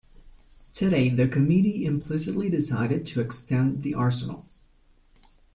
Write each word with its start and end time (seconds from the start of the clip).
Today 0.73 1.09
the 1.09 1.27
committee 1.27 1.85
implicitly 1.85 2.49
decided 2.49 3.05
to 3.05 3.21
extend 3.21 3.83
the 3.83 3.93
arsenal. 3.93 4.47